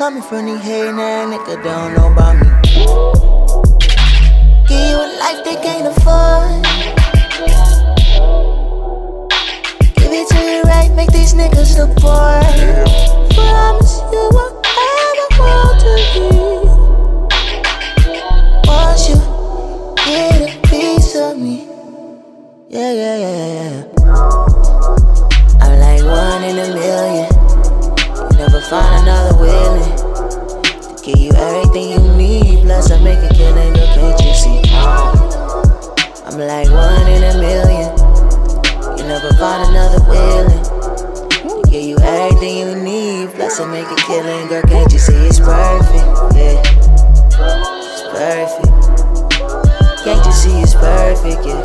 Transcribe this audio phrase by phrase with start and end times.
[0.00, 2.48] Coming from the hating that nigga don't know about me.
[4.66, 6.64] Give you a life they can't afford.
[9.96, 12.40] Give it to you right, make these niggas look bored.
[13.36, 16.28] Promise you whatever I want to be.
[18.66, 19.20] Once you
[20.06, 21.68] get a piece of me.
[22.70, 23.84] Yeah, yeah, yeah, yeah, yeah.
[25.60, 27.28] I'm like one in a million.
[28.32, 29.89] You never find another willing
[43.66, 43.72] need.
[43.72, 45.14] Make a killing, girl, can't you see?
[45.14, 46.62] It's perfect, yeah.
[47.82, 48.70] It's perfect.
[50.04, 51.60] Can't you see it's perfect, yeah?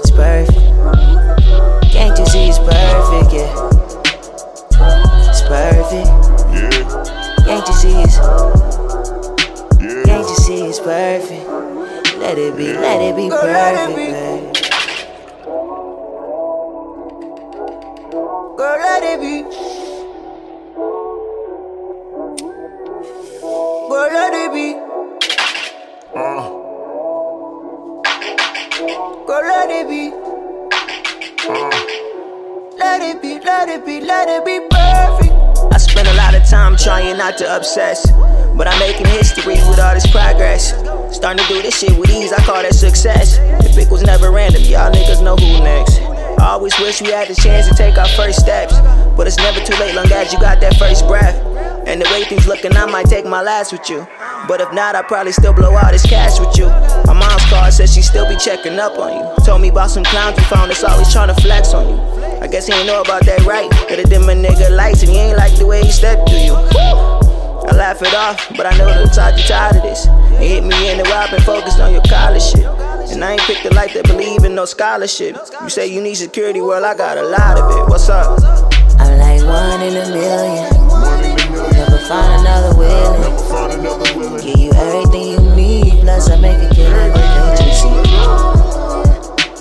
[0.00, 0.60] It's perfect.
[1.92, 3.70] Can't you see it's perfect, yeah?
[5.30, 6.08] It's perfect.
[6.52, 6.70] Yeah,
[7.44, 8.16] Can't you see it's
[9.80, 10.02] yeah.
[10.04, 11.46] Can't you see it's perfect?
[12.18, 14.54] Let it be, let it be perfect, babe.
[18.56, 19.93] Girl, let it be.
[33.04, 35.32] It be, let it be, let it be perfect.
[35.72, 38.10] I spend a lot of time trying not to obsess.
[38.56, 40.70] But I'm making history with all this progress.
[41.14, 43.38] Starting to do this shit with ease, I call that success.
[43.64, 46.00] If it was never random, y'all niggas know who next.
[46.40, 48.78] I always wish we had the chance to take our first steps.
[49.16, 51.34] But it's never too late, long as you got that first breath.
[51.86, 54.06] And the way things looking, I might take my last with you.
[54.48, 56.66] But if not, I probably still blow all this cash with you.
[58.34, 59.44] Be checking up on you.
[59.44, 61.98] Told me about some clowns you found that's always trying to flex on you.
[62.40, 63.70] I guess he ain't know about that right.
[63.88, 66.54] Gotta dim a nigga lights and he ain't like the way he stepped through you.
[66.54, 70.06] I laugh it off, but I know the tired you tired of this.
[70.40, 72.66] It hit me in the I've been focused on your college shit.
[73.12, 75.36] And I ain't picked the life that believe in no scholarship.
[75.62, 77.88] You say you need security, well, I got a lot of it.
[77.88, 78.42] What's up?
[78.98, 80.74] I'm like one in a million.
[80.74, 81.72] a.
[81.72, 84.42] Never find another willing.
[84.42, 87.23] Give you everything you need, plus I make a killing,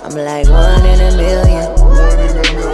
[0.03, 1.66] I'm like one in a million.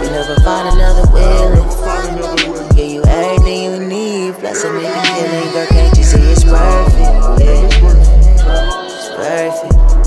[0.04, 2.76] You never find another willing.
[2.76, 6.44] Give you everything you need, plus I make a killing, girl, can't you see it's
[6.44, 7.40] perfect?
[7.40, 9.99] Yeah, it's you perfect.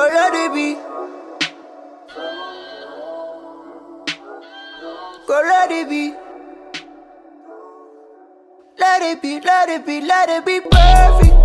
[0.00, 0.74] Girl, let it be.
[5.26, 6.14] Girl, let it be.
[8.78, 11.36] Let it be, let it be, let it be perfect.